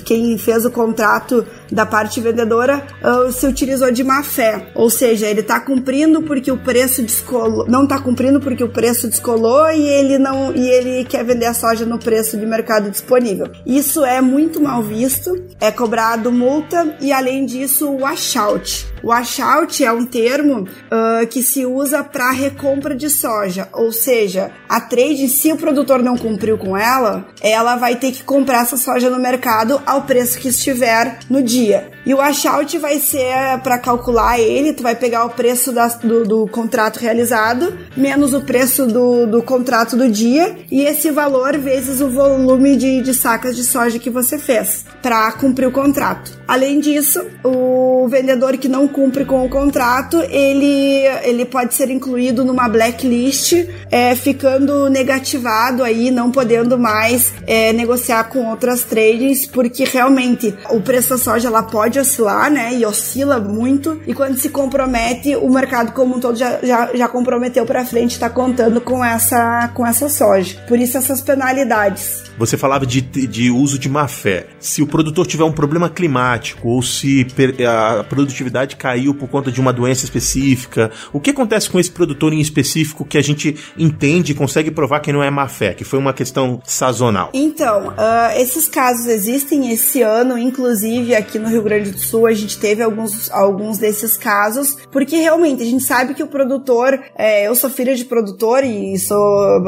[0.05, 5.27] quem fez o contrato da parte vendedora uh, se utilizou de má fé, ou seja,
[5.27, 9.83] ele está cumprindo porque o preço descolou, não está cumprindo porque o preço descolou e
[9.83, 13.47] ele não e ele quer vender a soja no preço de mercado disponível.
[13.65, 18.93] Isso é muito mal visto, é cobrado multa e além disso o washout.
[19.03, 24.53] O washout é um termo uh, que se usa para recompra de soja, ou seja,
[24.69, 28.77] a trade, se o produtor não cumpriu com ela, ela vai ter que comprar essa
[28.77, 31.91] soja no mercado ao preço que estiver no dia dia.
[32.05, 36.25] E o washout vai ser para calcular ele, tu vai pegar o preço da, do,
[36.25, 42.01] do, contrato realizado, menos o preço do, do, contrato do dia, e esse valor vezes
[42.01, 46.33] o volume de, de sacas de soja que você fez, para cumprir o contrato.
[46.47, 52.45] Além disso, o vendedor que não cumpre com o contrato, ele, ele pode ser incluído
[52.45, 53.53] numa blacklist,
[53.91, 60.81] é, ficando negativado aí, não podendo mais é, negociar com outras tradings, porque realmente o
[60.81, 62.75] preço da soja ela pode oscilar, né?
[62.75, 64.01] E oscila muito.
[64.07, 68.13] E quando se compromete, o mercado como um todo já, já, já comprometeu para frente,
[68.13, 70.57] está contando com essa, com essa soja.
[70.67, 72.23] Por isso essas penalidades.
[72.39, 74.47] Você falava de, de uso de má fé.
[74.59, 77.27] Se o produtor tiver um problema climático ou se
[77.69, 82.33] a produtividade caiu por conta de uma doença específica, o que acontece com esse produtor
[82.33, 85.85] em específico que a gente entende e consegue provar que não é má fé, que
[85.85, 87.31] foi uma questão sazonal?
[87.35, 92.33] Então, uh, esses casos existem esse ano, inclusive aqui no Rio Grande do Sul a
[92.33, 97.47] gente teve alguns, alguns desses casos, porque realmente a gente sabe que o produtor, é,
[97.47, 99.63] eu sou filha de produtor e sou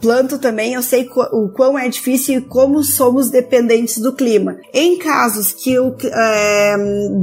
[0.00, 4.56] planto também, eu sei o quão é difícil e como somos dependentes do clima.
[4.72, 6.76] Em casos que, o, é,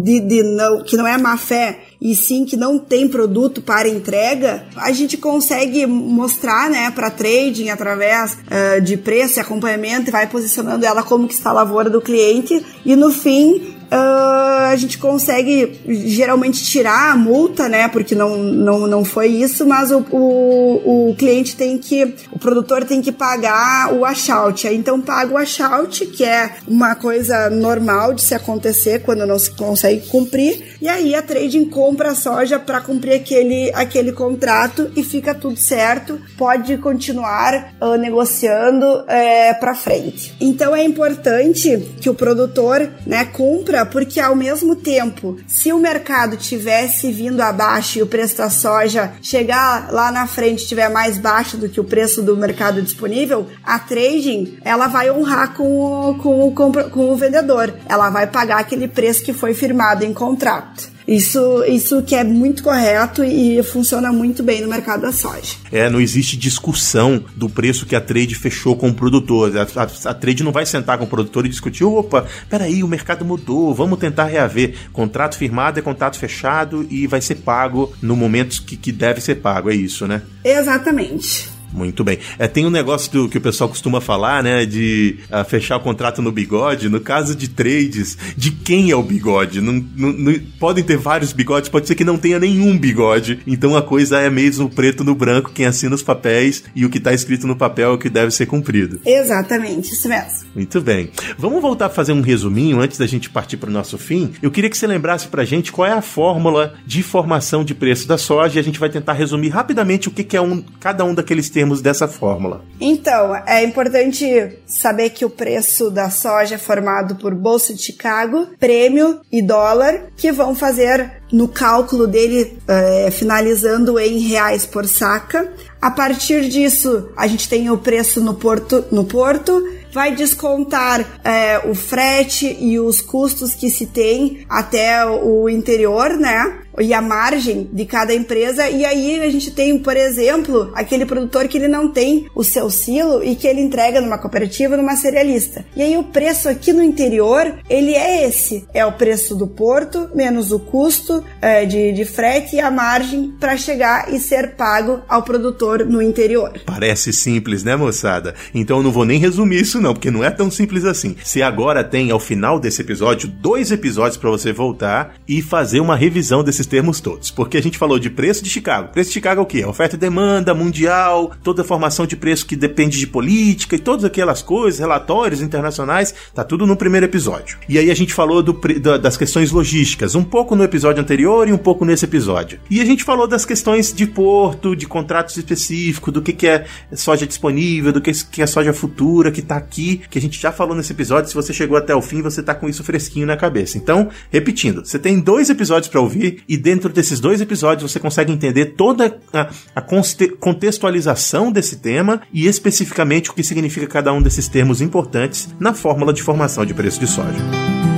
[0.04, 3.88] de, de não, que não é má fé, e sim que não tem produto para
[3.88, 10.12] entrega, a gente consegue mostrar, né, para trading através uh, de preço e acompanhamento, e
[10.12, 12.62] vai posicionando ela como que está a lavoura do cliente.
[12.86, 17.88] E no fim uh, a gente consegue geralmente tirar a multa, né?
[17.88, 22.84] Porque não, não, não foi isso, mas o, o, o cliente tem que, o produtor
[22.84, 24.68] tem que pagar o washout.
[24.68, 29.52] Então paga o washout, que é uma coisa normal de se acontecer quando não se
[29.52, 35.04] consegue cumprir, e aí a trading compra a soja para cumprir aquele, aquele contrato e
[35.04, 40.34] fica tudo certo, pode continuar uh, negociando é, para frente.
[40.40, 46.38] Então é importante que o produtor, né, cumpra porque ao mesmo tempo, se o mercado
[46.38, 51.58] tivesse vindo abaixo e o preço da soja chegar lá na frente estiver mais baixo
[51.58, 56.48] do que o preço do mercado disponível, a trading ela vai honrar com o, com
[56.48, 57.74] o, com o vendedor.
[57.88, 60.93] Ela vai pagar aquele preço que foi firmado em contrato.
[61.08, 65.56] Isso, isso que é muito correto e funciona muito bem no mercado da soja.
[65.72, 69.52] É, não existe discussão do preço que a trade fechou com o produtor.
[69.58, 72.88] A, a, a trade não vai sentar com o produtor e discutir: opa, peraí, o
[72.88, 74.76] mercado mudou, vamos tentar reaver.
[74.92, 79.36] Contrato firmado é contrato fechado e vai ser pago no momento que, que deve ser
[79.36, 79.70] pago.
[79.70, 80.22] É isso, né?
[80.44, 81.50] Exatamente.
[81.74, 82.20] Muito bem.
[82.38, 84.66] É, tem um negócio do, que o pessoal costuma falar, né?
[84.66, 86.88] De uh, fechar o contrato no bigode.
[86.88, 89.60] No caso de trades, de quem é o bigode?
[89.60, 93.40] Não, não, não, podem ter vários bigodes, pode ser que não tenha nenhum bigode.
[93.48, 97.00] Então a coisa é mesmo preto no branco, quem assina os papéis e o que
[97.00, 99.00] está escrito no papel é o que deve ser cumprido.
[99.06, 100.43] Exatamente, isso mesmo.
[100.56, 101.12] Muito bem.
[101.38, 104.34] Vamos voltar a fazer um resuminho antes da gente partir para o nosso fim.
[104.42, 107.74] Eu queria que você lembrasse para a gente qual é a fórmula de formação de
[107.74, 111.04] preço da soja e a gente vai tentar resumir rapidamente o que, é um, cada
[111.04, 112.64] um daqueles termos dessa fórmula.
[112.80, 114.26] Então, é importante
[114.66, 120.08] saber que o preço da soja é formado por Bolsa de Chicago, prêmio e dólar,
[120.16, 125.52] que vão fazer no cálculo dele, é, finalizando em reais por saca.
[125.82, 129.64] A partir disso, a gente tem o preço no porto, no porto
[129.94, 136.62] vai descontar é, o frete e os custos que se tem até o interior, né?
[136.80, 138.70] E a margem de cada empresa.
[138.70, 142.70] E aí a gente tem, por exemplo, aquele produtor que ele não tem o seu
[142.70, 145.66] silo e que ele entrega numa cooperativa, numa cerealista.
[145.76, 148.66] E aí o preço aqui no interior, ele é esse.
[148.74, 153.34] É o preço do porto, menos o custo é, de, de frete e a margem
[153.40, 156.54] para chegar e ser pago ao produtor no interior.
[156.66, 158.34] Parece simples, né, moçada?
[158.54, 161.16] Então eu não vou nem resumir isso não, porque não é tão simples assim.
[161.24, 165.96] Você agora tem, ao final desse episódio, dois episódios para você voltar e fazer uma
[165.96, 167.30] revisão desses esses termos todos.
[167.30, 168.90] Porque a gente falou de preço de Chicago.
[168.90, 169.66] Preço de Chicago é o quê?
[169.66, 174.06] Oferta e demanda mundial, toda a formação de preço que depende de política e todas
[174.06, 177.58] aquelas coisas, relatórios internacionais, tá tudo no primeiro episódio.
[177.68, 178.54] E aí a gente falou do,
[179.00, 182.60] das questões logísticas, um pouco no episódio anterior e um pouco nesse episódio.
[182.70, 186.66] E a gente falou das questões de porto, de contratos específicos, do que, que é
[186.94, 190.52] soja disponível, do que, que é soja futura, que tá aqui, que a gente já
[190.52, 191.30] falou nesse episódio.
[191.30, 193.78] Se você chegou até o fim, você tá com isso fresquinho na cabeça.
[193.78, 198.32] Então, repetindo, você tem dois episódios para ouvir e dentro desses dois episódios você consegue
[198.32, 204.48] entender toda a, a contextualização desse tema e especificamente o que significa cada um desses
[204.48, 207.93] termos importantes na fórmula de formação de preço de soja.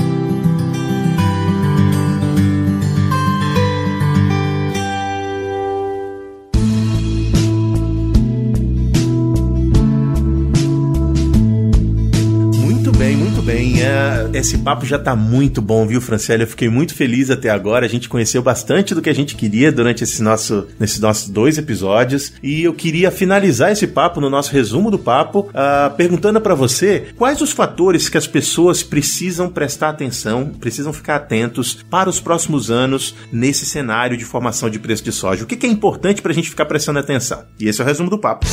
[14.38, 16.44] Esse papo já tá muito bom, viu, Franciele?
[16.44, 17.86] Eu fiquei muito feliz até agora.
[17.86, 21.58] A gente conheceu bastante do que a gente queria durante esse nosso, nesses nossos dois
[21.58, 22.34] episódios.
[22.44, 27.08] E eu queria finalizar esse papo no nosso resumo do papo, uh, perguntando para você
[27.18, 32.70] quais os fatores que as pessoas precisam prestar atenção, precisam ficar atentos para os próximos
[32.70, 35.44] anos nesse cenário de formação de preço de soja.
[35.44, 37.46] O que, que é importante para a gente ficar prestando atenção?
[37.60, 38.46] E esse é o resumo do papo.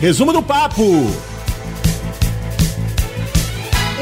[0.00, 1.29] Resumo do papo!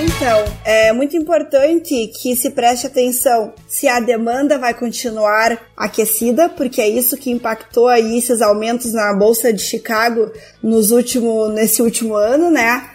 [0.01, 6.81] Então, é muito importante que se preste atenção se a demanda vai continuar aquecida, porque
[6.81, 10.31] é isso que impactou aí esses aumentos na bolsa de Chicago
[10.63, 12.91] nos último, nesse último ano, né?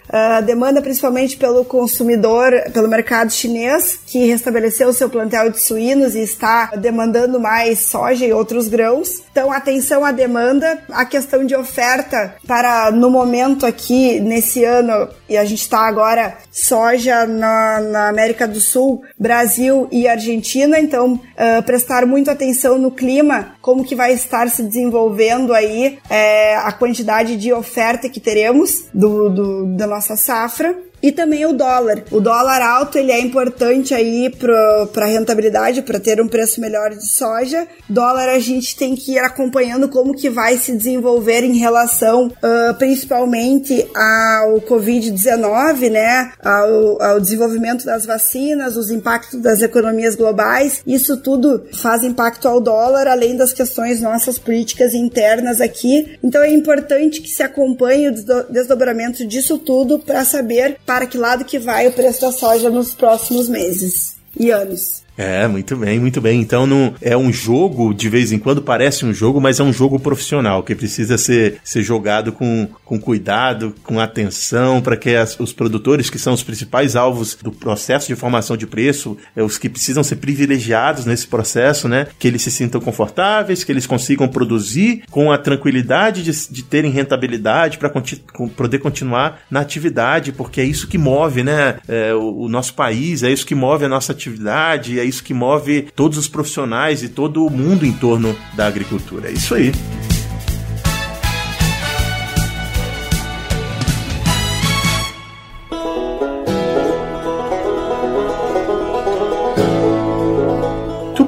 [0.45, 6.68] Demanda principalmente pelo consumidor, pelo mercado chinês, que restabeleceu seu plantel de suínos e está
[6.78, 9.24] demandando mais soja e outros grãos.
[9.32, 15.38] Então, atenção à demanda, a questão de oferta para no momento aqui nesse ano e
[15.38, 21.64] a gente está agora soja na, na América do Sul, Brasil e Argentina então uh,
[21.64, 27.38] prestar muito atenção no clima, como que vai estar se desenvolvendo aí é, a quantidade
[27.38, 30.70] de oferta que teremos do, do da nossa safra
[31.04, 32.06] e também o dólar.
[32.10, 36.91] O dólar alto ele é importante aí para a rentabilidade, para ter um preço melhor
[36.91, 37.68] de soja.
[37.89, 42.74] Dólar a gente tem que ir acompanhando como que vai se desenvolver em relação uh,
[42.78, 46.32] principalmente ao Covid-19, né?
[46.41, 50.82] Ao, ao desenvolvimento das vacinas, os impactos das economias globais.
[50.88, 56.18] Isso tudo faz impacto ao dólar, além das questões nossas políticas internas aqui.
[56.24, 58.14] Então é importante que se acompanhe o
[58.49, 62.94] desdobramento disso tudo para saber para que lado que vai o preço da soja nos
[62.94, 65.03] próximos meses e anos.
[65.18, 66.41] É, muito bem, muito bem.
[66.41, 69.74] Então não é um jogo, de vez em quando parece um jogo, mas é um
[69.74, 75.39] jogo profissional que precisa ser, ser jogado com, com cuidado, com atenção, para que as,
[75.39, 79.57] os produtores, que são os principais alvos do processo de formação de preço, é, os
[79.57, 82.07] que precisam ser privilegiados nesse processo, né?
[82.18, 86.91] Que eles se sintam confortáveis, que eles consigam produzir com a tranquilidade de, de terem
[86.91, 88.24] rentabilidade para conti
[88.55, 91.78] poder continuar na atividade, porque é isso que move, né?
[91.88, 95.88] É, o, o nosso país, é isso que move a nossa atividade isso que move
[95.95, 99.30] todos os profissionais e todo o mundo em torno da agricultura.
[99.30, 99.72] É isso aí.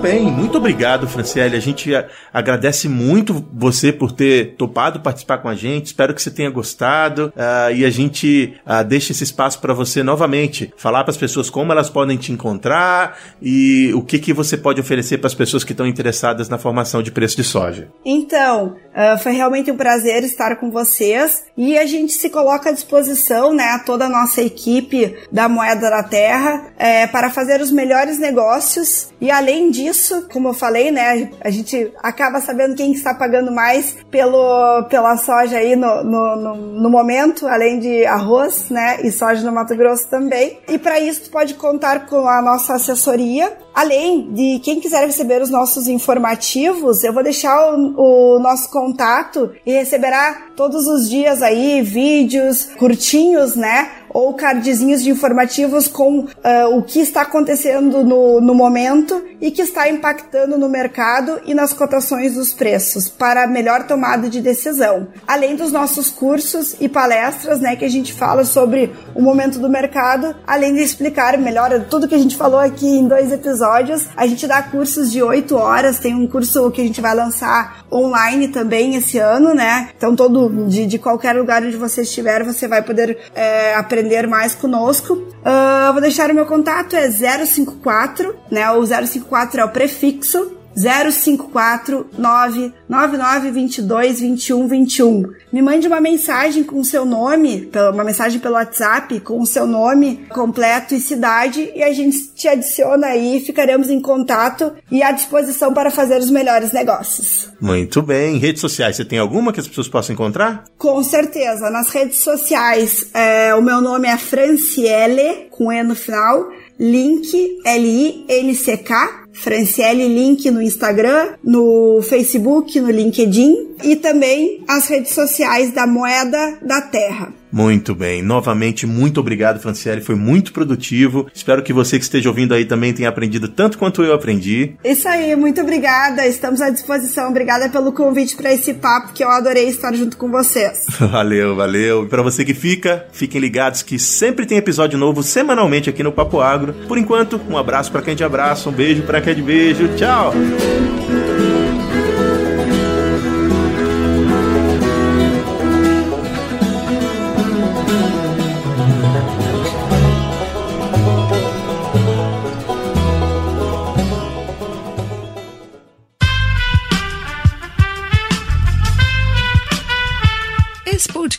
[0.06, 1.58] bem, muito obrigado, Franciele.
[1.58, 1.92] A gente
[2.34, 5.88] agradece muito você por ter topado participar com a gente.
[5.88, 10.02] Espero que você tenha gostado uh, e a gente uh, deixa esse espaço para você
[10.02, 14.56] novamente falar para as pessoas como elas podem te encontrar e o que que você
[14.56, 17.90] pode oferecer para as pessoas que estão interessadas na formação de preço de soja.
[18.06, 22.72] Então, uh, foi realmente um prazer estar com vocês e a gente se coloca à
[22.72, 28.18] disposição, né, toda a nossa equipe da Moeda da Terra é, para fazer os melhores
[28.18, 33.52] negócios e além disso, como eu falei, né, a gente acaba sabendo quem está pagando
[33.52, 39.12] mais pelo, pela soja aí no, no, no, no momento, além de arroz, né, e
[39.12, 40.60] soja no Mato Grosso também.
[40.68, 43.58] E para isso tu pode contar com a nossa assessoria.
[43.74, 49.52] Além de quem quiser receber os nossos informativos, eu vou deixar o, o nosso contato
[49.66, 53.92] e receberá todos os dias aí vídeos curtinhos, né?
[54.16, 56.30] Ou cardzinhos de informativos com uh,
[56.78, 61.74] o que está acontecendo no, no momento e que está impactando no mercado e nas
[61.74, 65.10] cotações dos preços para melhor tomada de decisão.
[65.28, 69.68] Além dos nossos cursos e palestras, né, que a gente fala sobre o momento do
[69.68, 74.26] mercado, além de explicar melhor tudo que a gente falou aqui em dois episódios, a
[74.26, 78.48] gente dá cursos de 8 horas, tem um curso que a gente vai lançar online
[78.48, 79.90] também esse ano, né?
[79.98, 84.28] Então todo de, de qualquer lugar onde você estiver, você vai poder é, aprender aprender
[84.28, 85.14] mais conosco.
[85.14, 88.70] Uh, vou deixar o meu contato, é 054, né?
[88.72, 95.24] O 054 é o prefixo 054 99922 2121.
[95.52, 99.66] Me mande uma mensagem com o seu nome, uma mensagem pelo WhatsApp com o seu
[99.66, 105.12] nome completo e cidade e a gente te adiciona aí, ficaremos em contato e à
[105.12, 107.50] disposição para fazer os melhores negócios.
[107.60, 108.38] Muito bem.
[108.38, 110.66] Redes sociais, você tem alguma que as pessoas possam encontrar?
[110.78, 111.70] Com certeza.
[111.70, 116.50] Nas redes sociais, é, o meu nome é Franciele, com E no final,
[116.80, 117.26] Link,
[117.66, 125.86] L-I-N-C-K, Franciele Link no Instagram, no Facebook, no LinkedIn e também as redes sociais da
[125.88, 127.34] Moeda da Terra.
[127.56, 128.22] Muito bem.
[128.22, 130.02] Novamente, muito obrigado, Franciele.
[130.02, 131.28] Foi muito produtivo.
[131.34, 134.74] Espero que você que esteja ouvindo aí também tenha aprendido tanto quanto eu aprendi.
[134.84, 136.28] Isso aí, muito obrigada.
[136.28, 137.30] Estamos à disposição.
[137.30, 140.86] Obrigada pelo convite para esse papo que eu adorei estar junto com vocês.
[141.00, 142.04] Valeu, valeu.
[142.04, 146.12] E para você que fica, fiquem ligados que sempre tem episódio novo semanalmente aqui no
[146.12, 146.74] Papo Agro.
[146.90, 149.88] Por enquanto, um abraço para quem te abraça, um beijo para quem de beijo.
[149.96, 150.34] Tchau.